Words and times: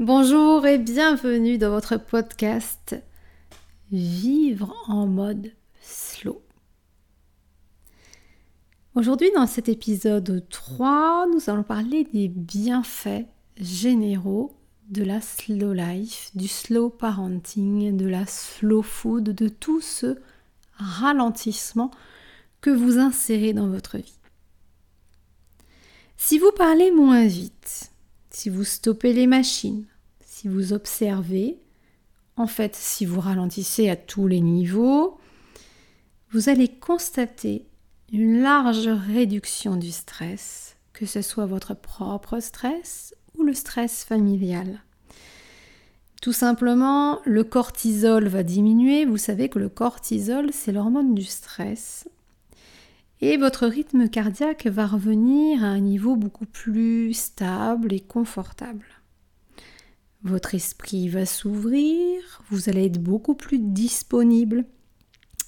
Bonjour 0.00 0.66
et 0.66 0.78
bienvenue 0.78 1.56
dans 1.56 1.70
votre 1.70 1.98
podcast 1.98 3.00
Vivre 3.92 4.74
en 4.88 5.06
mode 5.06 5.52
slow. 5.82 6.42
Aujourd'hui 8.96 9.30
dans 9.36 9.46
cet 9.46 9.68
épisode 9.68 10.44
3, 10.50 11.28
nous 11.32 11.48
allons 11.48 11.62
parler 11.62 12.08
des 12.12 12.26
bienfaits 12.26 13.24
généraux 13.56 14.56
de 14.88 15.04
la 15.04 15.20
slow 15.20 15.72
life, 15.72 16.32
du 16.34 16.48
slow 16.48 16.90
parenting, 16.90 17.96
de 17.96 18.06
la 18.08 18.26
slow 18.26 18.82
food, 18.82 19.30
de 19.30 19.46
tout 19.46 19.80
ce 19.80 20.18
ralentissement 20.76 21.92
que 22.60 22.70
vous 22.70 22.98
insérez 22.98 23.52
dans 23.52 23.68
votre 23.68 23.98
vie. 23.98 24.18
Si 26.16 26.40
vous 26.40 26.50
parlez 26.50 26.90
moins 26.90 27.26
vite, 27.26 27.93
si 28.34 28.48
vous 28.48 28.64
stoppez 28.64 29.12
les 29.12 29.28
machines, 29.28 29.86
si 30.20 30.48
vous 30.48 30.72
observez, 30.72 31.58
en 32.36 32.48
fait, 32.48 32.74
si 32.74 33.06
vous 33.06 33.20
ralentissez 33.20 33.88
à 33.88 33.96
tous 33.96 34.26
les 34.26 34.40
niveaux, 34.40 35.18
vous 36.32 36.48
allez 36.48 36.68
constater 36.68 37.64
une 38.12 38.42
large 38.42 38.88
réduction 38.88 39.76
du 39.76 39.92
stress, 39.92 40.76
que 40.92 41.06
ce 41.06 41.22
soit 41.22 41.46
votre 41.46 41.74
propre 41.74 42.40
stress 42.40 43.14
ou 43.38 43.44
le 43.44 43.54
stress 43.54 44.02
familial. 44.04 44.82
Tout 46.20 46.32
simplement, 46.32 47.20
le 47.24 47.44
cortisol 47.44 48.26
va 48.26 48.42
diminuer. 48.42 49.04
Vous 49.04 49.16
savez 49.16 49.48
que 49.48 49.60
le 49.60 49.68
cortisol, 49.68 50.50
c'est 50.52 50.72
l'hormone 50.72 51.14
du 51.14 51.24
stress 51.24 52.08
et 53.20 53.36
votre 53.36 53.66
rythme 53.66 54.08
cardiaque 54.08 54.66
va 54.66 54.86
revenir 54.86 55.64
à 55.64 55.68
un 55.68 55.80
niveau 55.80 56.16
beaucoup 56.16 56.46
plus 56.46 57.14
stable 57.14 57.92
et 57.92 58.00
confortable. 58.00 58.84
Votre 60.22 60.54
esprit 60.54 61.08
va 61.08 61.26
s'ouvrir, 61.26 62.42
vous 62.50 62.68
allez 62.68 62.86
être 62.86 63.02
beaucoup 63.02 63.34
plus 63.34 63.58
disponible 63.58 64.64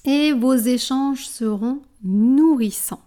et 0.05 0.33
vos 0.33 0.55
échanges 0.55 1.27
seront 1.27 1.81
nourrissants. 2.03 3.01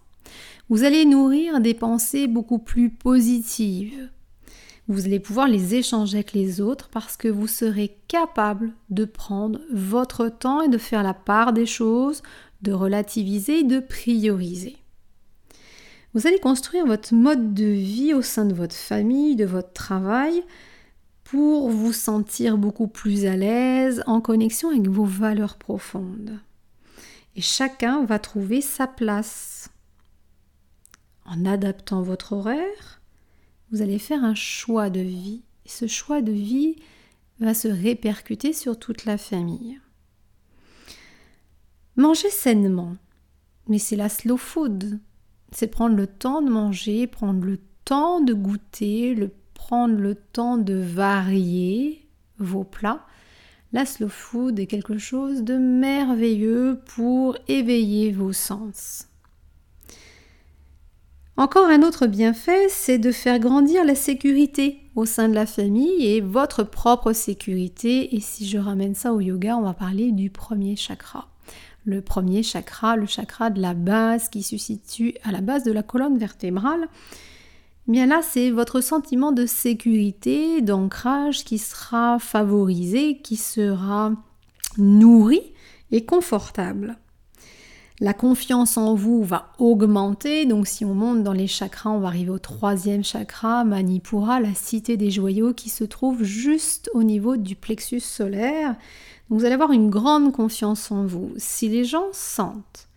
Vous 0.69 0.85
allez 0.85 1.05
nourrir 1.05 1.61
des 1.61 1.75
pensées 1.75 2.27
beaucoup 2.27 2.59
plus 2.59 2.91
positives. 2.91 4.11
Vous 4.89 5.05
allez 5.05 5.21
pouvoir 5.21 5.47
les 5.47 5.77
échanger 5.77 6.19
avec 6.19 6.33
les 6.33 6.61
autres 6.61 6.89
parce 6.89 7.17
que 7.17 7.29
vous 7.29 7.47
serez 7.47 7.97
capable 8.09 8.73
de 8.89 9.05
prendre 9.05 9.61
votre 9.73 10.29
temps 10.29 10.63
et 10.63 10.69
de 10.69 10.79
faire 10.79 11.05
la 11.05 11.15
part 11.15 11.53
des 11.53 11.67
choses, 11.67 12.23
de 12.63 12.73
relativiser, 12.73 13.63
de 13.63 13.81
prioriser. 13.81 14.77
Vous 16.13 16.27
allez 16.27 16.41
construire 16.41 16.87
votre 16.87 17.15
mode 17.15 17.55
de 17.55 17.65
vie 17.65 18.15
au 18.15 18.23
sein 18.23 18.45
de 18.45 18.55
votre 18.55 18.75
famille, 18.75 19.37
de 19.37 19.45
votre 19.45 19.73
travail, 19.73 20.43
pour 21.23 21.71
vous 21.71 21.93
sentir 21.93 22.59
beaucoup 22.59 22.89
plus 22.89 23.27
à 23.27 23.37
l'aise, 23.37 24.03
en 24.07 24.21
connexion 24.21 24.71
avec 24.71 24.89
vos 24.89 25.05
valeurs 25.05 25.57
profondes. 25.57 26.41
Et 27.37 27.41
chacun 27.41 28.05
va 28.05 28.19
trouver 28.19 28.61
sa 28.61 28.89
place. 28.89 29.71
En 31.25 31.45
adaptant 31.45 32.03
votre 32.03 32.33
horaire, 32.33 33.01
vous 33.71 33.83
allez 33.83 34.01
faire 34.01 34.25
un 34.25 34.35
choix 34.35 34.91
de 34.91 35.01
vie. 35.01 35.43
Et 35.65 35.69
ce 35.69 35.87
choix 35.87 36.23
de 36.23 36.33
vie 36.33 36.75
va 37.39 37.55
se 37.55 37.69
répercuter 37.69 38.53
sur 38.53 38.77
toute 38.77 39.05
la 39.05 39.17
famille. 39.17 39.81
Manger 42.01 42.31
sainement, 42.31 42.97
mais 43.69 43.79
c'est 43.79 43.95
la 43.95 44.09
slow 44.09 44.39
food. 44.39 45.01
C'est 45.53 45.67
prendre 45.67 45.97
le 45.97 46.07
temps 46.07 46.41
de 46.41 46.49
manger, 46.49 47.07
prendre 47.07 47.45
le 47.45 47.59
temps 47.85 48.23
de 48.23 48.33
goûter, 48.33 49.15
le, 49.15 49.31
prendre 49.53 49.97
le 49.97 50.15
temps 50.15 50.57
de 50.57 50.73
varier 50.73 52.09
vos 52.39 52.65
plats. 52.65 53.05
La 53.75 53.85
slow 53.85 54.09
food 54.09 54.59
est 54.59 54.67
quelque 54.67 54.97
chose 54.97 55.43
de 55.43 55.59
merveilleux 55.59 56.81
pour 56.87 57.37
éveiller 57.49 58.13
vos 58.13 58.33
sens. 58.33 59.07
Encore 61.37 61.69
un 61.69 61.83
autre 61.83 62.07
bienfait, 62.07 62.71
c'est 62.71 62.99
de 62.99 63.13
faire 63.13 63.39
grandir 63.39 63.85
la 63.85 63.95
sécurité 63.95 64.79
au 64.97 65.05
sein 65.05 65.29
de 65.29 65.35
la 65.35 65.45
famille 65.45 66.07
et 66.07 66.23
votre 66.23 66.63
propre 66.63 67.13
sécurité. 67.13 68.17
Et 68.17 68.21
si 68.21 68.49
je 68.49 68.57
ramène 68.57 68.95
ça 68.95 69.13
au 69.13 69.21
yoga, 69.21 69.59
on 69.59 69.63
va 69.65 69.75
parler 69.75 70.13
du 70.13 70.31
premier 70.31 70.77
chakra 70.77 71.29
le 71.85 72.03
premier 72.03 72.43
chakra, 72.43 72.97
le 72.97 73.07
chakra 73.07 73.51
de 73.51 73.61
la 73.61 73.75
base 73.75 74.29
qui 74.29 74.43
se 74.43 74.57
situe 74.57 75.15
à 75.25 75.33
la 75.33 75.41
base 75.41 75.65
de 75.65 75.73
la 75.73 75.83
colonne 75.83 76.19
vertébrale. 76.19 76.89
Bien 77.89 78.07
là, 78.07 78.21
c'est 78.23 78.51
votre 78.51 78.81
sentiment 78.81 79.33
de 79.33 79.47
sécurité, 79.47 80.61
d'ancrage 80.61 81.45
qui 81.45 81.59
sera 81.59 82.19
favorisé, 82.19 83.19
qui 83.19 83.37
sera 83.37 84.13
nourri 84.79 85.43
et 85.91 86.05
confortable. 86.05 86.99
La 88.01 88.15
confiance 88.15 88.79
en 88.79 88.95
vous 88.95 89.23
va 89.23 89.53
augmenter, 89.59 90.47
donc 90.47 90.67
si 90.67 90.87
on 90.87 90.95
monte 90.95 91.23
dans 91.23 91.35
les 91.35 91.47
chakras, 91.47 91.91
on 91.91 92.01
va 92.01 92.09
arriver 92.09 92.31
au 92.31 92.39
troisième 92.39 93.05
chakra, 93.05 93.63
Manipura, 93.65 94.41
la 94.41 94.55
cité 94.55 94.97
des 94.97 95.11
joyaux 95.11 95.53
qui 95.53 95.69
se 95.69 95.85
trouve 95.85 96.23
juste 96.23 96.91
au 96.95 97.03
niveau 97.03 97.37
du 97.37 97.57
plexus 97.57 98.01
solaire 98.01 98.77
vous 99.31 99.45
allez 99.45 99.55
avoir 99.55 99.71
une 99.71 99.91
grande 99.91 100.33
confiance 100.33 100.91
en 100.91 101.07
vous. 101.07 101.33
Si 101.37 101.69
les 101.69 101.85
gens 101.85 102.09
sentent 102.13 102.89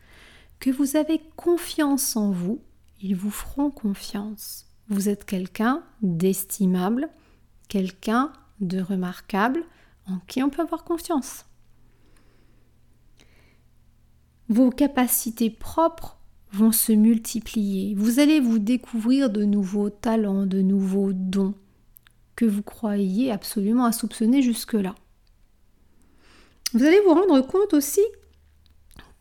que 0.59 0.71
vous 0.71 0.95
avez 0.95 1.21
confiance 1.35 2.15
en 2.15 2.31
vous, 2.31 2.59
ils 3.01 3.15
vous 3.15 3.29
feront 3.29 3.69
confiance. 3.69 4.65
Vous 4.89 5.09
êtes 5.09 5.25
quelqu'un 5.25 5.83
d'estimable, 6.01 7.09
quelqu'un 7.69 8.33
de 8.61 8.81
remarquable, 8.81 9.63
en 10.07 10.17
qui 10.27 10.41
on 10.41 10.49
peut 10.49 10.63
avoir 10.63 10.83
confiance. 10.83 11.45
Vos 14.49 14.69
capacités 14.69 15.49
propres 15.49 16.17
vont 16.51 16.71
se 16.71 16.91
multiplier. 16.91 17.95
Vous 17.95 18.19
allez 18.19 18.39
vous 18.39 18.59
découvrir 18.59 19.29
de 19.29 19.43
nouveaux 19.43 19.89
talents, 19.89 20.45
de 20.45 20.61
nouveaux 20.61 21.11
dons 21.13 21.55
que 22.35 22.45
vous 22.45 22.63
croyiez 22.63 23.31
absolument 23.31 23.85
à 23.85 23.91
soupçonner 23.91 24.41
jusque-là. 24.41 24.95
Vous 26.73 26.83
allez 26.83 26.99
vous 27.01 27.13
rendre 27.13 27.41
compte 27.41 27.73
aussi 27.73 28.01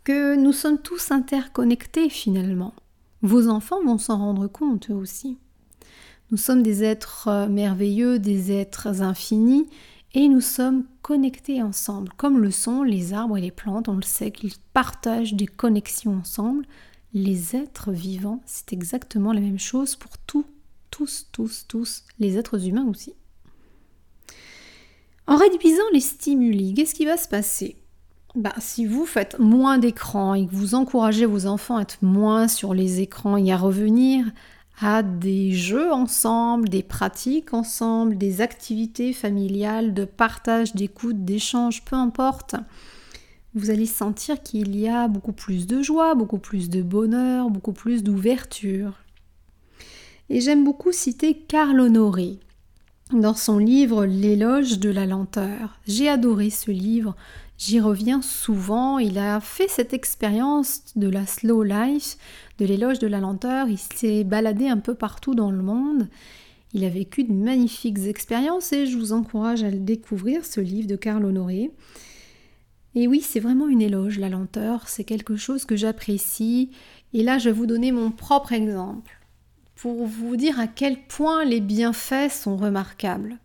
que 0.04 0.34
nous 0.36 0.52
sommes 0.52 0.78
tous 0.78 1.10
interconnectés 1.10 2.08
finalement. 2.08 2.74
Vos 3.20 3.48
enfants 3.48 3.82
vont 3.84 3.98
s'en 3.98 4.18
rendre 4.18 4.48
compte 4.48 4.90
eux 4.90 4.94
aussi. 4.94 5.38
Nous 6.30 6.38
sommes 6.38 6.62
des 6.62 6.82
êtres 6.82 7.28
euh, 7.28 7.46
merveilleux, 7.46 8.18
des 8.18 8.52
êtres 8.52 9.02
infinis, 9.02 9.68
et 10.14 10.28
nous 10.28 10.40
sommes 10.40 10.84
connectés 11.00 11.62
ensemble, 11.62 12.12
comme 12.16 12.40
le 12.40 12.50
sont 12.50 12.82
les 12.82 13.14
arbres 13.14 13.38
et 13.38 13.40
les 13.40 13.50
plantes, 13.50 13.88
on 13.88 13.96
le 13.96 14.02
sait 14.02 14.30
qu'ils 14.30 14.54
partagent 14.74 15.34
des 15.34 15.46
connexions 15.46 16.16
ensemble. 16.16 16.66
Les 17.14 17.56
êtres 17.56 17.92
vivants, 17.92 18.40
c'est 18.44 18.72
exactement 18.72 19.32
la 19.32 19.40
même 19.40 19.58
chose 19.58 19.96
pour 19.96 20.18
tous, 20.18 20.44
tous, 20.90 21.28
tous, 21.32 21.66
tous, 21.66 22.04
les 22.18 22.36
êtres 22.36 22.66
humains 22.66 22.86
aussi. 22.86 23.14
En 25.26 25.36
réduisant 25.36 25.82
les 25.92 26.00
stimuli, 26.00 26.74
qu'est-ce 26.74 26.94
qui 26.94 27.06
va 27.06 27.16
se 27.16 27.28
passer? 27.28 27.76
Bah, 28.34 28.54
si 28.58 28.86
vous 28.86 29.06
faites 29.06 29.38
moins 29.38 29.78
d'écrans 29.78 30.34
et 30.34 30.46
que 30.46 30.54
vous 30.54 30.74
encouragez 30.74 31.26
vos 31.26 31.46
enfants 31.46 31.76
à 31.76 31.82
être 31.82 32.02
moins 32.02 32.48
sur 32.48 32.74
les 32.74 33.00
écrans 33.00 33.36
et 33.36 33.52
à 33.52 33.56
revenir 33.56 34.26
à 34.80 35.02
des 35.02 35.52
jeux 35.52 35.92
ensemble, 35.92 36.68
des 36.68 36.82
pratiques 36.82 37.54
ensemble, 37.54 38.18
des 38.18 38.40
activités 38.40 39.12
familiales 39.12 39.94
de 39.94 40.04
partage, 40.04 40.74
d'écoute, 40.74 41.24
d'échange, 41.24 41.84
peu 41.84 41.96
importe, 41.96 42.56
vous 43.54 43.70
allez 43.70 43.86
sentir 43.86 44.42
qu'il 44.42 44.78
y 44.78 44.88
a 44.88 45.08
beaucoup 45.08 45.32
plus 45.32 45.66
de 45.66 45.82
joie, 45.82 46.14
beaucoup 46.14 46.38
plus 46.38 46.70
de 46.70 46.80
bonheur, 46.80 47.50
beaucoup 47.50 47.72
plus 47.72 48.02
d'ouverture. 48.02 48.94
Et 50.30 50.40
j'aime 50.40 50.64
beaucoup 50.64 50.92
citer 50.92 51.34
Carl 51.34 51.78
Honoré, 51.78 52.38
dans 53.12 53.34
son 53.34 53.58
livre 53.58 54.06
L'éloge 54.06 54.78
de 54.78 54.88
la 54.88 55.04
lenteur. 55.04 55.78
J'ai 55.86 56.08
adoré 56.08 56.48
ce 56.48 56.70
livre, 56.70 57.14
j'y 57.62 57.80
reviens 57.80 58.22
souvent. 58.22 58.98
Il 58.98 59.18
a 59.18 59.40
fait 59.40 59.68
cette 59.68 59.92
expérience 59.92 60.82
de 60.96 61.08
la 61.08 61.26
slow 61.26 61.62
life, 61.62 62.16
de 62.58 62.64
l'éloge 62.64 62.98
de 62.98 63.06
la 63.06 63.20
lenteur. 63.20 63.68
Il 63.68 63.78
s'est 63.78 64.24
baladé 64.24 64.68
un 64.68 64.78
peu 64.78 64.94
partout 64.94 65.34
dans 65.34 65.50
le 65.50 65.62
monde. 65.62 66.08
Il 66.72 66.84
a 66.84 66.88
vécu 66.88 67.24
de 67.24 67.32
magnifiques 67.32 68.06
expériences 68.06 68.72
et 68.72 68.86
je 68.86 68.96
vous 68.96 69.12
encourage 69.12 69.62
à 69.62 69.70
le 69.70 69.78
découvrir, 69.78 70.44
ce 70.44 70.60
livre 70.60 70.88
de 70.88 70.96
Carl 70.96 71.24
Honoré. 71.24 71.70
Et 72.94 73.06
oui, 73.06 73.20
c'est 73.20 73.40
vraiment 73.40 73.68
une 73.68 73.82
éloge, 73.82 74.18
la 74.18 74.28
lenteur. 74.28 74.88
C'est 74.88 75.04
quelque 75.04 75.36
chose 75.36 75.64
que 75.64 75.76
j'apprécie. 75.76 76.70
Et 77.14 77.22
là, 77.22 77.38
je 77.38 77.50
vais 77.50 77.54
vous 77.54 77.66
donner 77.66 77.92
mon 77.92 78.10
propre 78.10 78.52
exemple 78.52 79.18
pour 79.76 80.06
vous 80.06 80.36
dire 80.36 80.58
à 80.58 80.66
quel 80.66 80.98
point 81.06 81.44
les 81.44 81.60
bienfaits 81.60 82.30
sont 82.30 82.56
remarquables. 82.56 83.38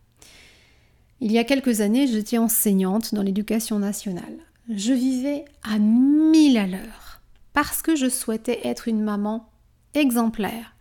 Il 1.20 1.32
y 1.32 1.40
a 1.40 1.44
quelques 1.44 1.82
années, 1.82 2.06
j'étais 2.06 2.38
enseignante 2.38 3.16
dans 3.16 3.24
l'éducation 3.24 3.80
nationale. 3.80 4.38
Je 4.70 4.94
vivais 4.94 5.46
à 5.64 5.80
mille 5.80 6.58
à 6.58 6.68
l'heure 6.68 7.22
parce 7.54 7.82
que 7.82 7.96
je 7.96 8.08
souhaitais 8.08 8.60
être 8.68 8.88
une 8.88 9.02
maman 9.02 9.50
exemplaire, 9.96 10.76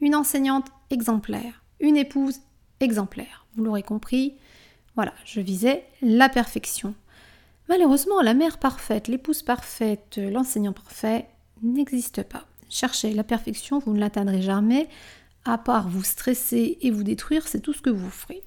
une 0.00 0.14
enseignante 0.14 0.66
exemplaire, 0.90 1.64
une 1.80 1.96
épouse 1.96 2.40
exemplaire. 2.80 3.46
Vous 3.56 3.64
l'aurez 3.64 3.82
compris, 3.82 4.34
voilà, 4.94 5.14
je 5.24 5.40
visais 5.40 5.84
la 6.02 6.28
perfection. 6.28 6.94
Malheureusement, 7.70 8.20
la 8.20 8.34
mère 8.34 8.58
parfaite, 8.58 9.08
l'épouse 9.08 9.42
parfaite, 9.42 10.18
l'enseignant 10.18 10.74
parfait 10.74 11.28
n'existe 11.62 12.22
pas. 12.24 12.46
Cherchez 12.68 13.14
la 13.14 13.24
perfection, 13.24 13.78
vous 13.78 13.94
ne 13.94 14.00
l'atteindrez 14.00 14.42
jamais, 14.42 14.88
à 15.46 15.56
part 15.56 15.88
vous 15.88 16.04
stresser 16.04 16.76
et 16.82 16.90
vous 16.90 17.04
détruire, 17.04 17.48
c'est 17.48 17.60
tout 17.60 17.72
ce 17.72 17.80
que 17.80 17.90
vous 17.90 18.10
ferez. 18.10 18.42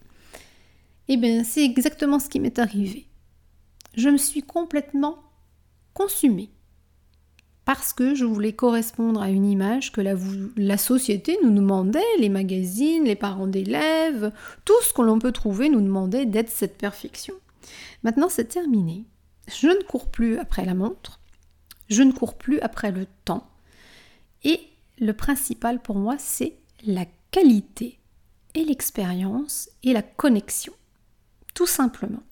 Eh 1.13 1.17
bien, 1.17 1.43
c'est 1.43 1.65
exactement 1.65 2.19
ce 2.19 2.29
qui 2.29 2.39
m'est 2.39 2.57
arrivé. 2.57 3.05
Je 3.95 4.07
me 4.07 4.17
suis 4.17 4.43
complètement 4.43 5.21
consumée 5.93 6.51
parce 7.65 7.91
que 7.91 8.15
je 8.15 8.23
voulais 8.23 8.53
correspondre 8.53 9.21
à 9.21 9.29
une 9.29 9.45
image 9.45 9.91
que 9.91 9.99
la, 9.99 10.13
la 10.55 10.77
société 10.77 11.37
nous 11.43 11.53
demandait, 11.53 11.99
les 12.19 12.29
magazines, 12.29 13.03
les 13.03 13.17
parents 13.17 13.47
d'élèves, 13.47 14.31
tout 14.63 14.81
ce 14.83 14.93
que 14.93 15.01
l'on 15.01 15.19
peut 15.19 15.33
trouver 15.33 15.67
nous 15.67 15.81
demandait 15.81 16.25
d'être 16.25 16.49
cette 16.49 16.77
perfection. 16.77 17.33
Maintenant, 18.03 18.29
c'est 18.29 18.45
terminé. 18.47 19.03
Je 19.49 19.67
ne 19.67 19.83
cours 19.83 20.09
plus 20.11 20.37
après 20.37 20.63
la 20.63 20.75
montre, 20.75 21.19
je 21.89 22.03
ne 22.03 22.13
cours 22.13 22.37
plus 22.37 22.61
après 22.61 22.93
le 22.93 23.05
temps. 23.25 23.49
Et 24.45 24.61
le 24.97 25.11
principal 25.11 25.81
pour 25.81 25.97
moi, 25.97 26.15
c'est 26.17 26.55
la 26.85 27.03
qualité 27.31 27.99
et 28.55 28.63
l'expérience 28.63 29.69
et 29.83 29.91
la 29.91 30.03
connexion. 30.03 30.71
Tout 31.53 31.67
simplement. 31.67 32.23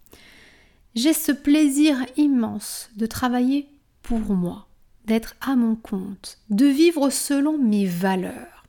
J'ai 0.95 1.13
ce 1.13 1.31
plaisir 1.31 1.97
immense 2.17 2.89
de 2.95 3.05
travailler 3.05 3.67
pour 4.01 4.19
moi, 4.19 4.67
d'être 5.05 5.35
à 5.41 5.55
mon 5.55 5.75
compte, 5.75 6.39
de 6.49 6.65
vivre 6.65 7.09
selon 7.09 7.57
mes 7.57 7.85
valeurs. 7.85 8.65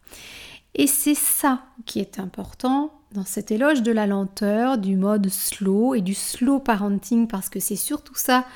Et 0.75 0.87
c'est 0.87 1.15
ça 1.15 1.65
qui 1.87 1.99
est 1.99 2.19
important 2.19 2.93
dans 3.13 3.25
cet 3.25 3.51
éloge 3.51 3.83
de 3.83 3.91
la 3.91 4.07
lenteur, 4.07 4.79
du 4.79 4.97
mode 4.97 5.29
slow 5.29 5.95
et 5.95 6.01
du 6.01 6.15
slow 6.15 6.61
parenting, 6.61 7.27
parce 7.27 7.49
que 7.49 7.59
c'est 7.59 7.77
surtout 7.77 8.15
ça 8.15 8.47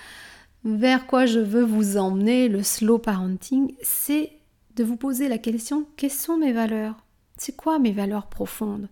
vers 0.64 1.06
quoi 1.06 1.26
je 1.26 1.41
veux 1.41 1.64
vous 1.64 1.96
emmener, 1.96 2.49
le 2.49 2.62
slow 2.62 2.99
parenting, 2.99 3.75
c'est 3.82 4.32
de 4.76 4.85
vous 4.85 4.96
poser 4.96 5.29
la 5.29 5.38
question, 5.38 5.87
quelles 5.96 6.11
sont 6.11 6.38
mes 6.38 6.52
valeurs? 6.52 6.96
C'est 7.37 7.56
quoi 7.56 7.79
mes 7.79 7.93
valeurs 7.93 8.26
profondes? 8.26 8.88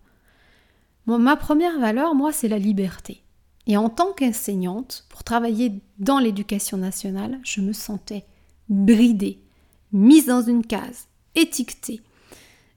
Ma 1.05 1.35
première 1.35 1.79
valeur, 1.79 2.15
moi, 2.15 2.31
c'est 2.31 2.47
la 2.47 2.59
liberté. 2.59 3.23
Et 3.67 3.77
en 3.77 3.89
tant 3.89 4.13
qu'enseignante, 4.13 5.05
pour 5.09 5.23
travailler 5.23 5.81
dans 5.99 6.19
l'éducation 6.19 6.77
nationale, 6.77 7.39
je 7.43 7.61
me 7.61 7.73
sentais 7.73 8.25
bridée, 8.69 9.39
mise 9.91 10.25
dans 10.25 10.41
une 10.41 10.65
case, 10.65 11.07
étiquetée. 11.35 12.01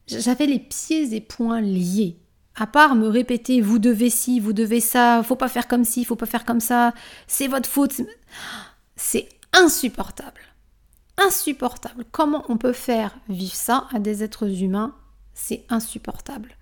J'avais 0.06 0.46
les 0.46 0.60
pieds 0.60 1.14
et 1.14 1.20
poings 1.20 1.60
liés. 1.60 2.18
À 2.54 2.66
part 2.66 2.94
me 2.94 3.08
répéter 3.08 3.60
vous 3.60 3.78
devez 3.78 4.10
ci, 4.10 4.40
vous 4.40 4.52
devez 4.52 4.80
ça, 4.80 5.22
faut 5.22 5.36
pas 5.36 5.48
faire 5.48 5.68
comme 5.68 5.84
ci, 5.84 6.04
faut 6.04 6.16
pas 6.16 6.26
faire 6.26 6.44
comme 6.44 6.60
ça, 6.60 6.94
c'est 7.26 7.48
votre 7.48 7.68
faute. 7.68 8.00
C'est 8.94 9.28
insupportable. 9.52 10.40
Insupportable. 11.18 12.04
Comment 12.12 12.44
on 12.48 12.56
peut 12.56 12.72
faire 12.72 13.18
vivre 13.28 13.54
ça 13.54 13.88
à 13.92 13.98
des 13.98 14.22
êtres 14.22 14.62
humains? 14.62 14.94
C'est 15.34 15.66
insupportable. 15.68 16.56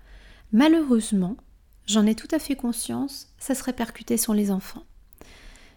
Malheureusement, 0.51 1.37
j'en 1.85 2.05
ai 2.05 2.15
tout 2.15 2.27
à 2.31 2.39
fait 2.39 2.55
conscience, 2.55 3.33
ça 3.37 3.55
se 3.55 3.63
répercutait 3.63 4.17
sur 4.17 4.33
les 4.33 4.51
enfants. 4.51 4.83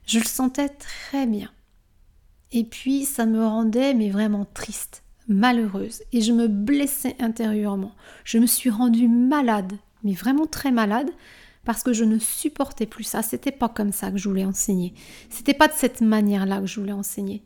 Je 0.07 0.19
le 0.19 0.25
sentais 0.25 0.69
très 0.69 1.27
bien. 1.27 1.51
Et 2.53 2.65
puis 2.65 3.05
ça 3.05 3.27
me 3.27 3.45
rendait 3.45 3.93
vraiment 4.09 4.47
triste, 4.47 5.03
malheureuse, 5.29 6.03
et 6.13 6.23
je 6.23 6.33
me 6.33 6.49
blessais 6.49 7.15
intérieurement. 7.21 7.95
Je 8.25 8.39
me 8.39 8.47
suis 8.47 8.71
rendue 8.71 9.09
malade, 9.09 9.75
mais 10.03 10.15
vraiment 10.15 10.47
très 10.47 10.71
malade, 10.71 11.11
parce 11.65 11.83
que 11.83 11.93
je 11.93 12.05
ne 12.05 12.19
supportais 12.19 12.87
plus 12.87 13.05
ça. 13.05 13.23
C'était 13.23 13.53
pas 13.53 13.69
comme 13.69 13.93
ça 13.93 14.11
que 14.11 14.17
je 14.17 14.29
voulais 14.29 14.47
enseigner. 14.47 14.95
C'était 15.29 15.53
pas 15.53 15.69
de 15.69 15.75
cette 15.75 16.01
manière-là 16.01 16.61
que 16.61 16.67
je 16.67 16.81
voulais 16.81 16.93
enseigner. 16.93 17.45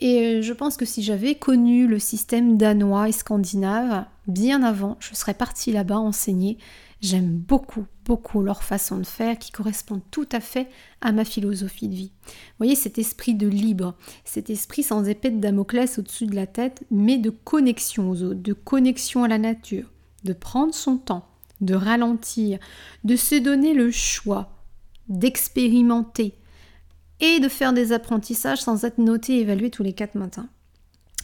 Et 0.00 0.20
euh, 0.20 0.42
je 0.42 0.52
pense 0.52 0.76
que 0.76 0.84
si 0.84 1.02
j'avais 1.02 1.34
connu 1.34 1.86
le 1.86 1.98
système 1.98 2.56
danois 2.56 3.08
et 3.08 3.12
scandinave 3.12 4.04
bien 4.26 4.62
avant, 4.62 4.96
je 5.00 5.14
serais 5.14 5.34
partie 5.34 5.72
là-bas 5.72 5.98
enseigner. 5.98 6.58
J'aime 7.00 7.28
beaucoup, 7.28 7.86
beaucoup 8.04 8.42
leur 8.42 8.62
façon 8.62 8.98
de 8.98 9.06
faire 9.06 9.38
qui 9.38 9.52
correspond 9.52 10.00
tout 10.10 10.28
à 10.32 10.40
fait 10.40 10.68
à 11.00 11.12
ma 11.12 11.24
philosophie 11.24 11.88
de 11.88 11.94
vie. 11.94 12.12
Vous 12.26 12.32
voyez, 12.58 12.74
cet 12.74 12.98
esprit 12.98 13.34
de 13.34 13.46
libre, 13.46 13.94
cet 14.24 14.50
esprit 14.50 14.82
sans 14.82 15.04
épée 15.04 15.30
de 15.30 15.40
Damoclès 15.40 15.98
au-dessus 15.98 16.26
de 16.26 16.34
la 16.34 16.46
tête, 16.46 16.84
mais 16.90 17.18
de 17.18 17.30
connexion 17.30 18.10
aux 18.10 18.22
autres, 18.22 18.42
de 18.42 18.54
connexion 18.54 19.24
à 19.24 19.28
la 19.28 19.38
nature, 19.38 19.90
de 20.24 20.32
prendre 20.32 20.74
son 20.74 20.96
temps, 20.96 21.28
de 21.60 21.74
ralentir, 21.74 22.58
de 23.04 23.16
se 23.16 23.34
donner 23.34 23.74
le 23.74 23.90
choix, 23.90 24.50
d'expérimenter, 25.08 26.34
et 27.20 27.40
de 27.40 27.48
faire 27.48 27.72
des 27.72 27.92
apprentissages 27.92 28.62
sans 28.62 28.84
être 28.84 28.98
noté 28.98 29.36
et 29.36 29.40
évalué 29.40 29.70
tous 29.70 29.82
les 29.82 29.92
quatre 29.92 30.16
matins. 30.16 30.48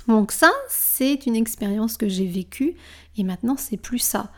Donc 0.09 0.33
ça, 0.33 0.51
c'est 0.69 1.27
une 1.27 1.37
expérience 1.37 1.97
que 1.97 2.09
j'ai 2.09 2.27
vécue 2.27 2.75
et 3.17 3.25
maintenant 3.25 3.57
c'est 3.57 3.77
plus 3.77 3.99
ça. 3.99 4.31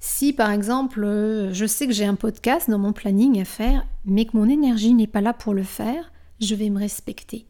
Si 0.00 0.32
par 0.32 0.50
exemple, 0.50 1.04
euh, 1.04 1.52
je 1.52 1.66
sais 1.66 1.86
que 1.86 1.92
j'ai 1.92 2.06
un 2.06 2.16
podcast 2.16 2.68
dans 2.68 2.78
mon 2.78 2.92
planning 2.92 3.40
à 3.40 3.44
faire, 3.44 3.86
mais 4.04 4.24
que 4.24 4.36
mon 4.36 4.48
énergie 4.48 4.94
n'est 4.94 5.06
pas 5.06 5.20
là 5.20 5.32
pour 5.32 5.54
le 5.54 5.62
faire, 5.62 6.10
je 6.40 6.54
vais 6.54 6.70
me 6.70 6.78
respecter. 6.78 7.46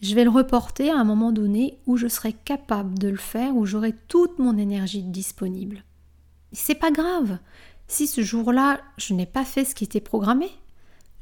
Je 0.00 0.14
vais 0.14 0.24
le 0.24 0.30
reporter 0.30 0.90
à 0.90 0.98
un 0.98 1.04
moment 1.04 1.32
donné 1.32 1.78
où 1.86 1.96
je 1.96 2.08
serai 2.08 2.32
capable 2.32 2.98
de 2.98 3.08
le 3.08 3.16
faire, 3.16 3.56
où 3.56 3.66
j'aurai 3.66 3.94
toute 4.08 4.38
mon 4.38 4.58
énergie 4.58 5.02
disponible. 5.02 5.84
C'est 6.52 6.74
pas 6.74 6.90
grave. 6.90 7.38
Si 7.88 8.06
ce 8.06 8.22
jour-là, 8.22 8.80
je 8.96 9.14
n'ai 9.14 9.26
pas 9.26 9.44
fait 9.44 9.64
ce 9.64 9.74
qui 9.74 9.84
était 9.84 10.00
programmé, 10.00 10.50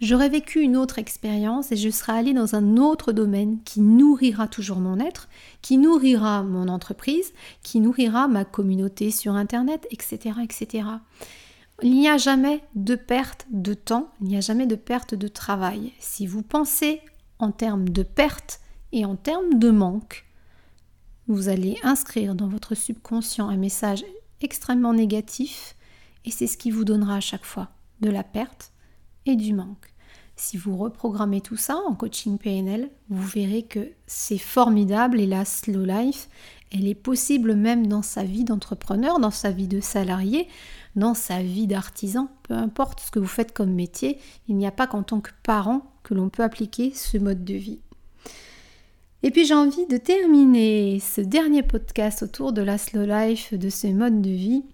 j'aurais 0.02 0.28
vécu 0.28 0.60
une 0.60 0.76
autre 0.76 0.98
expérience 0.98 1.72
et 1.72 1.76
je 1.76 1.88
serais 1.88 2.12
allée 2.12 2.34
dans 2.34 2.54
un 2.54 2.76
autre 2.76 3.12
domaine 3.12 3.62
qui 3.62 3.80
nourrira 3.80 4.48
toujours 4.48 4.78
mon 4.78 4.98
être, 4.98 5.28
qui 5.62 5.78
nourrira 5.78 6.42
mon 6.42 6.68
entreprise, 6.68 7.32
qui 7.62 7.80
nourrira 7.80 8.28
ma 8.28 8.44
communauté 8.44 9.10
sur 9.10 9.34
Internet, 9.34 9.86
etc. 9.90 10.36
etc. 10.42 10.88
Il 11.82 11.92
n'y 11.92 12.08
a 12.08 12.18
jamais 12.18 12.62
de 12.74 12.96
perte 12.96 13.46
de 13.50 13.74
temps, 13.74 14.12
il 14.20 14.28
n'y 14.28 14.36
a 14.36 14.40
jamais 14.40 14.66
de 14.66 14.74
perte 14.74 15.14
de 15.14 15.28
travail. 15.28 15.92
Si 16.00 16.26
vous 16.26 16.42
pensez 16.42 17.00
en 17.38 17.52
termes 17.52 17.88
de 17.88 18.02
perte 18.02 18.60
et 18.90 19.04
en 19.04 19.16
termes 19.16 19.58
de 19.58 19.70
manque, 19.70 20.26
vous 21.28 21.48
allez 21.48 21.78
inscrire 21.84 22.34
dans 22.34 22.48
votre 22.48 22.74
subconscient 22.74 23.48
un 23.48 23.56
message 23.56 24.04
extrêmement 24.40 24.92
négatif 24.92 25.76
et 26.24 26.32
c'est 26.32 26.48
ce 26.48 26.56
qui 26.56 26.72
vous 26.72 26.84
donnera 26.84 27.16
à 27.16 27.20
chaque 27.20 27.44
fois 27.44 27.70
de 28.00 28.10
la 28.10 28.24
perte 28.24 28.72
et 29.26 29.36
du 29.36 29.54
manque. 29.54 29.91
Si 30.44 30.56
vous 30.56 30.76
reprogrammez 30.76 31.40
tout 31.40 31.56
ça 31.56 31.76
en 31.86 31.94
coaching 31.94 32.36
PNL, 32.36 32.90
vous 33.10 33.28
verrez 33.28 33.62
que 33.62 33.92
c'est 34.08 34.38
formidable 34.38 35.20
et 35.20 35.26
la 35.26 35.44
slow 35.44 35.84
life, 35.84 36.28
elle 36.72 36.88
est 36.88 36.96
possible 36.96 37.54
même 37.54 37.86
dans 37.86 38.02
sa 38.02 38.24
vie 38.24 38.42
d'entrepreneur, 38.42 39.20
dans 39.20 39.30
sa 39.30 39.52
vie 39.52 39.68
de 39.68 39.80
salarié, 39.80 40.48
dans 40.96 41.14
sa 41.14 41.40
vie 41.40 41.68
d'artisan, 41.68 42.28
peu 42.42 42.54
importe 42.54 42.98
ce 42.98 43.12
que 43.12 43.20
vous 43.20 43.28
faites 43.28 43.52
comme 43.52 43.72
métier, 43.72 44.18
il 44.48 44.56
n'y 44.56 44.66
a 44.66 44.72
pas 44.72 44.88
qu'en 44.88 45.04
tant 45.04 45.20
que 45.20 45.30
parent 45.44 45.92
que 46.02 46.12
l'on 46.12 46.28
peut 46.28 46.42
appliquer 46.42 46.92
ce 46.92 47.18
mode 47.18 47.44
de 47.44 47.54
vie. 47.54 47.78
Et 49.22 49.30
puis 49.30 49.46
j'ai 49.46 49.54
envie 49.54 49.86
de 49.86 49.96
terminer 49.96 50.98
ce 50.98 51.20
dernier 51.20 51.62
podcast 51.62 52.24
autour 52.24 52.52
de 52.52 52.62
la 52.62 52.78
slow 52.78 53.06
life, 53.06 53.54
de 53.54 53.70
ce 53.70 53.86
mode 53.86 54.20
de 54.20 54.30
vie, 54.30 54.64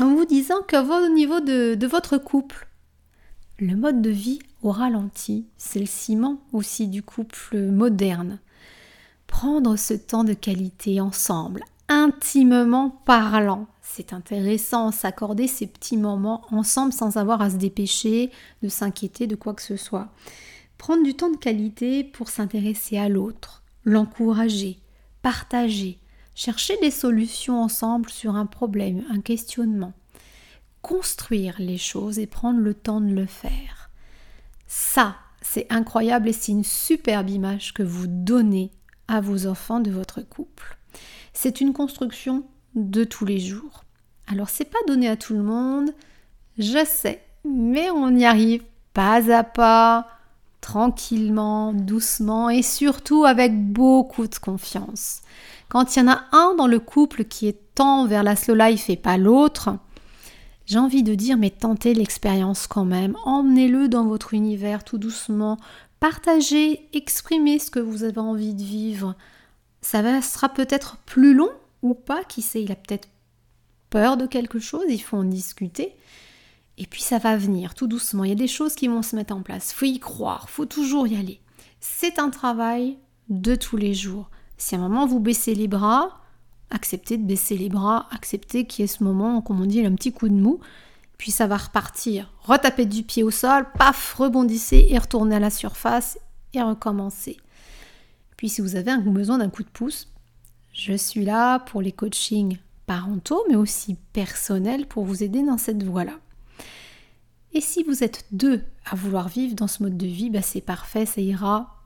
en 0.00 0.14
vous 0.14 0.26
disant 0.26 0.60
qu'au 0.68 1.08
niveau 1.08 1.40
de, 1.40 1.76
de 1.76 1.86
votre 1.86 2.18
couple, 2.18 2.68
le 3.58 3.74
mode 3.74 4.02
de 4.02 4.10
vie 4.10 4.40
au 4.62 4.70
ralenti, 4.70 5.46
c'est 5.56 5.78
le 5.78 5.86
ciment 5.86 6.40
aussi 6.52 6.88
du 6.88 7.02
couple 7.02 7.58
moderne. 7.58 8.38
Prendre 9.26 9.76
ce 9.76 9.94
temps 9.94 10.24
de 10.24 10.32
qualité 10.32 11.00
ensemble, 11.00 11.62
intimement 11.88 12.90
parlant, 13.04 13.66
c'est 13.82 14.12
intéressant, 14.12 14.90
s'accorder 14.90 15.46
ces 15.46 15.66
petits 15.66 15.96
moments 15.96 16.42
ensemble 16.50 16.92
sans 16.92 17.16
avoir 17.16 17.42
à 17.42 17.50
se 17.50 17.56
dépêcher, 17.56 18.30
de 18.62 18.68
s'inquiéter 18.68 19.26
de 19.26 19.36
quoi 19.36 19.54
que 19.54 19.62
ce 19.62 19.76
soit. 19.76 20.08
Prendre 20.76 21.02
du 21.02 21.14
temps 21.14 21.30
de 21.30 21.36
qualité 21.36 22.04
pour 22.04 22.28
s'intéresser 22.28 22.98
à 22.98 23.08
l'autre, 23.08 23.62
l'encourager, 23.84 24.78
partager, 25.22 25.98
chercher 26.34 26.76
des 26.80 26.90
solutions 26.90 27.62
ensemble 27.62 28.08
sur 28.08 28.36
un 28.36 28.46
problème, 28.46 29.04
un 29.10 29.20
questionnement 29.20 29.92
construire 30.82 31.56
les 31.58 31.78
choses 31.78 32.18
et 32.18 32.26
prendre 32.26 32.60
le 32.60 32.74
temps 32.74 33.00
de 33.00 33.12
le 33.12 33.26
faire. 33.26 33.77
Ça, 34.68 35.16
c'est 35.40 35.66
incroyable 35.70 36.28
et 36.28 36.32
c'est 36.32 36.52
une 36.52 36.64
superbe 36.64 37.30
image 37.30 37.74
que 37.74 37.82
vous 37.82 38.06
donnez 38.06 38.70
à 39.08 39.20
vos 39.20 39.46
enfants 39.46 39.80
de 39.80 39.90
votre 39.90 40.20
couple. 40.20 40.78
C'est 41.32 41.60
une 41.60 41.72
construction 41.72 42.44
de 42.74 43.04
tous 43.04 43.24
les 43.24 43.40
jours. 43.40 43.84
Alors 44.26 44.50
c'est 44.50 44.66
pas 44.66 44.78
donné 44.86 45.08
à 45.08 45.16
tout 45.16 45.32
le 45.32 45.42
monde, 45.42 45.90
je 46.58 46.84
sais, 46.84 47.24
mais 47.44 47.90
on 47.90 48.14
y 48.14 48.26
arrive 48.26 48.62
pas 48.92 49.32
à 49.32 49.42
pas, 49.42 50.06
tranquillement, 50.60 51.72
doucement 51.72 52.50
et 52.50 52.62
surtout 52.62 53.24
avec 53.24 53.72
beaucoup 53.72 54.26
de 54.26 54.34
confiance. 54.34 55.22
Quand 55.68 55.96
il 55.96 56.00
y 56.00 56.02
en 56.02 56.12
a 56.12 56.24
un 56.32 56.54
dans 56.56 56.66
le 56.66 56.78
couple 56.78 57.24
qui 57.24 57.48
est 57.48 57.74
tant 57.74 58.06
vers 58.06 58.22
la 58.22 58.36
slow 58.36 58.54
life 58.54 58.90
et 58.90 58.96
pas 58.96 59.16
l'autre, 59.16 59.78
j'ai 60.68 60.78
envie 60.78 61.02
de 61.02 61.14
dire, 61.14 61.38
mais 61.38 61.48
tentez 61.48 61.94
l'expérience 61.94 62.66
quand 62.66 62.84
même. 62.84 63.16
Emmenez-le 63.24 63.88
dans 63.88 64.04
votre 64.04 64.34
univers 64.34 64.84
tout 64.84 64.98
doucement. 64.98 65.56
Partagez, 65.98 66.86
exprimez 66.92 67.58
ce 67.58 67.70
que 67.70 67.80
vous 67.80 68.04
avez 68.04 68.18
envie 68.18 68.52
de 68.52 68.62
vivre. 68.62 69.16
Ça 69.80 70.02
va, 70.02 70.20
sera 70.20 70.50
peut-être 70.50 70.98
plus 71.06 71.32
long 71.32 71.48
ou 71.80 71.94
pas, 71.94 72.22
qui 72.22 72.42
sait, 72.42 72.62
il 72.62 72.70
a 72.70 72.76
peut-être 72.76 73.08
peur 73.88 74.18
de 74.18 74.26
quelque 74.26 74.58
chose, 74.58 74.84
il 74.90 74.98
faut 74.98 75.16
en 75.16 75.24
discuter. 75.24 75.94
Et 76.76 76.84
puis 76.84 77.00
ça 77.00 77.16
va 77.16 77.38
venir 77.38 77.74
tout 77.74 77.86
doucement. 77.86 78.24
Il 78.24 78.28
y 78.28 78.32
a 78.32 78.34
des 78.34 78.46
choses 78.46 78.74
qui 78.74 78.88
vont 78.88 79.02
se 79.02 79.16
mettre 79.16 79.34
en 79.34 79.40
place. 79.40 79.72
Faut 79.72 79.86
y 79.86 79.98
croire, 79.98 80.50
faut 80.50 80.66
toujours 80.66 81.06
y 81.06 81.16
aller. 81.16 81.40
C'est 81.80 82.18
un 82.18 82.28
travail 82.28 82.98
de 83.30 83.54
tous 83.54 83.78
les 83.78 83.94
jours. 83.94 84.28
Si 84.58 84.74
à 84.74 84.78
un 84.78 84.82
moment 84.82 85.06
vous 85.06 85.18
baissez 85.18 85.54
les 85.54 85.66
bras, 85.66 86.20
acceptez 86.70 87.16
de 87.16 87.24
baisser 87.24 87.56
les 87.56 87.68
bras, 87.68 88.08
acceptez 88.10 88.66
qu'il 88.66 88.82
y 88.82 88.84
ait 88.84 88.88
ce 88.88 89.04
moment, 89.04 89.40
comme 89.40 89.60
on 89.60 89.66
dit, 89.66 89.84
un 89.84 89.94
petit 89.94 90.12
coup 90.12 90.28
de 90.28 90.34
mou, 90.34 90.60
puis 91.16 91.30
ça 91.30 91.46
va 91.46 91.56
repartir. 91.56 92.32
Retapez 92.40 92.86
du 92.86 93.02
pied 93.02 93.22
au 93.22 93.30
sol, 93.30 93.66
paf, 93.76 94.14
rebondissez 94.14 94.86
et 94.90 94.98
retournez 94.98 95.36
à 95.36 95.40
la 95.40 95.50
surface 95.50 96.18
et 96.54 96.62
recommencez. 96.62 97.38
Puis 98.36 98.48
si 98.48 98.60
vous 98.60 98.76
avez 98.76 98.96
besoin 98.98 99.38
d'un 99.38 99.50
coup 99.50 99.64
de 99.64 99.68
pouce, 99.68 100.08
je 100.72 100.94
suis 100.94 101.24
là 101.24 101.58
pour 101.58 101.82
les 101.82 101.92
coachings 101.92 102.58
parentaux, 102.86 103.44
mais 103.48 103.56
aussi 103.56 103.96
personnels 104.12 104.86
pour 104.86 105.04
vous 105.04 105.22
aider 105.22 105.42
dans 105.42 105.58
cette 105.58 105.82
voie-là. 105.82 106.18
Et 107.52 107.60
si 107.60 107.82
vous 107.82 108.04
êtes 108.04 108.26
deux 108.30 108.62
à 108.84 108.94
vouloir 108.94 109.28
vivre 109.28 109.54
dans 109.54 109.66
ce 109.66 109.82
mode 109.82 109.96
de 109.96 110.06
vie, 110.06 110.30
bah 110.30 110.42
c'est 110.42 110.60
parfait, 110.60 111.06
ça 111.06 111.20
ira 111.20 111.77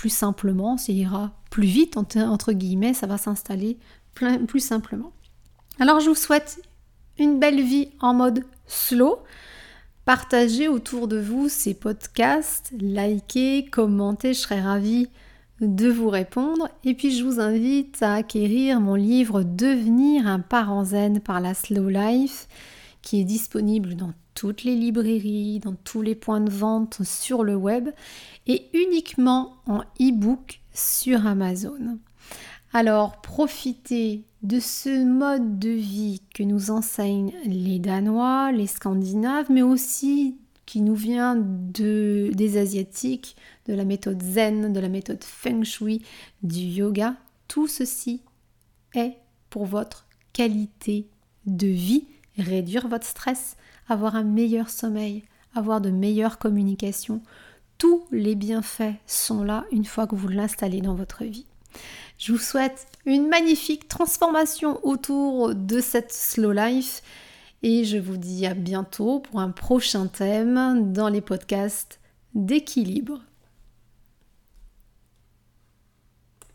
plus 0.00 0.08
simplement, 0.08 0.78
ça 0.78 0.92
ira 0.92 1.30
plus 1.50 1.66
vite, 1.66 1.98
entre 1.98 2.52
guillemets, 2.54 2.94
ça 2.94 3.06
va 3.06 3.18
s'installer 3.18 3.76
plus 4.14 4.60
simplement. 4.60 5.12
Alors 5.78 6.00
je 6.00 6.08
vous 6.08 6.14
souhaite 6.14 6.62
une 7.18 7.38
belle 7.38 7.62
vie 7.62 7.90
en 8.00 8.14
mode 8.14 8.46
slow. 8.66 9.18
Partagez 10.06 10.68
autour 10.68 11.06
de 11.06 11.20
vous 11.20 11.50
ces 11.50 11.74
podcasts, 11.74 12.72
likez, 12.78 13.66
commentez, 13.66 14.32
je 14.32 14.38
serai 14.38 14.62
ravie 14.62 15.10
de 15.60 15.90
vous 15.90 16.08
répondre. 16.08 16.70
Et 16.82 16.94
puis 16.94 17.14
je 17.14 17.22
vous 17.22 17.38
invite 17.38 18.02
à 18.02 18.14
acquérir 18.14 18.80
mon 18.80 18.94
livre 18.94 19.42
Devenir 19.42 20.26
un 20.26 20.40
parent 20.40 20.86
zen 20.86 21.20
par 21.20 21.42
la 21.42 21.52
Slow 21.52 21.90
Life 21.90 22.48
qui 23.02 23.20
est 23.20 23.24
disponible 23.24 23.96
dans 23.96 24.14
toutes 24.34 24.64
les 24.64 24.76
librairies, 24.76 25.60
dans 25.60 25.74
tous 25.74 26.02
les 26.02 26.14
points 26.14 26.40
de 26.40 26.50
vente 26.50 27.02
sur 27.04 27.44
le 27.44 27.56
web 27.56 27.90
et 28.46 28.66
uniquement 28.72 29.56
en 29.66 29.80
e-book 30.00 30.60
sur 30.72 31.26
Amazon. 31.26 31.98
Alors 32.72 33.20
profitez 33.20 34.24
de 34.42 34.60
ce 34.60 35.04
mode 35.04 35.58
de 35.58 35.70
vie 35.70 36.22
que 36.34 36.42
nous 36.42 36.70
enseignent 36.70 37.34
les 37.44 37.78
Danois, 37.78 38.52
les 38.52 38.66
Scandinaves, 38.66 39.50
mais 39.50 39.62
aussi 39.62 40.38
qui 40.66 40.80
nous 40.80 40.94
vient 40.94 41.36
de, 41.36 42.30
des 42.32 42.56
Asiatiques, 42.56 43.36
de 43.66 43.74
la 43.74 43.84
méthode 43.84 44.22
zen, 44.22 44.72
de 44.72 44.80
la 44.80 44.88
méthode 44.88 45.24
feng 45.24 45.64
shui, 45.64 46.02
du 46.42 46.60
yoga. 46.60 47.16
Tout 47.48 47.66
ceci 47.66 48.22
est 48.94 49.16
pour 49.50 49.66
votre 49.66 50.06
qualité 50.32 51.08
de 51.46 51.66
vie 51.66 52.04
réduire 52.38 52.88
votre 52.88 53.06
stress, 53.06 53.56
avoir 53.90 54.16
un 54.16 54.24
meilleur 54.24 54.70
sommeil, 54.70 55.24
avoir 55.54 55.80
de 55.80 55.90
meilleures 55.90 56.38
communications. 56.38 57.20
Tous 57.78 58.04
les 58.10 58.34
bienfaits 58.34 58.94
sont 59.06 59.42
là 59.42 59.64
une 59.72 59.84
fois 59.84 60.06
que 60.06 60.14
vous 60.14 60.28
l'installez 60.28 60.80
dans 60.80 60.94
votre 60.94 61.24
vie. 61.24 61.46
Je 62.18 62.32
vous 62.32 62.38
souhaite 62.38 62.86
une 63.06 63.28
magnifique 63.28 63.88
transformation 63.88 64.78
autour 64.86 65.54
de 65.54 65.80
cette 65.80 66.12
slow 66.12 66.52
life 66.52 67.02
et 67.62 67.84
je 67.84 67.98
vous 67.98 68.16
dis 68.16 68.46
à 68.46 68.54
bientôt 68.54 69.20
pour 69.20 69.40
un 69.40 69.50
prochain 69.50 70.06
thème 70.06 70.92
dans 70.92 71.08
les 71.08 71.20
podcasts 71.20 72.00
d'équilibre. 72.34 73.20